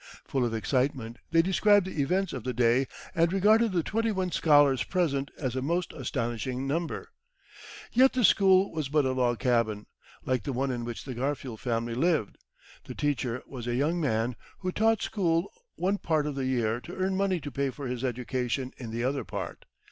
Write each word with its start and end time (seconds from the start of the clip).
Full 0.25 0.43
of 0.43 0.53
excitement, 0.55 1.17
they 1.29 1.43
described 1.43 1.85
the 1.85 2.01
events 2.01 2.33
of 2.33 2.43
the 2.43 2.55
day, 2.55 2.87
and 3.13 3.31
regarded 3.31 3.71
the 3.71 3.83
twenty 3.83 4.11
one 4.11 4.31
scholars 4.31 4.83
present 4.83 5.29
as 5.37 5.55
a 5.55 5.61
most 5.61 5.93
astonishing 5.93 6.65
number. 6.65 7.11
Yet 7.91 8.13
the 8.13 8.23
school 8.23 8.71
was 8.73 8.89
but 8.89 9.05
a 9.05 9.11
log 9.11 9.37
cabin, 9.37 9.85
like 10.25 10.41
the 10.41 10.53
one 10.53 10.71
in 10.71 10.85
which 10.85 11.03
the 11.05 11.13
Garfield 11.13 11.59
family 11.59 11.93
lived. 11.93 12.39
The 12.85 12.95
teacher 12.95 13.43
was 13.45 13.67
a 13.67 13.75
young 13.75 14.01
man, 14.01 14.35
who 14.61 14.71
taught 14.71 15.03
school 15.03 15.51
one 15.75 15.99
part 15.99 16.25
of 16.25 16.33
the 16.33 16.47
year 16.47 16.81
to 16.81 16.95
earn 16.95 17.15
money 17.15 17.39
to 17.39 17.51
pay 17.51 17.69
for 17.69 17.85
his 17.85 18.03
education 18.03 18.71
in 18.79 18.89
the 18.89 19.03
other 19.03 19.23
part. 19.23 19.65